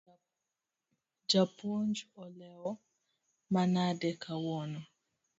Japuonj 1.29 1.97
olewo 2.23 2.71
manade 3.53 4.09
kawuono? 4.23 4.81